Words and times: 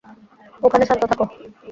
ওখানে 0.63 0.83
শান্ত 0.85 1.03
থাকো! 1.11 1.25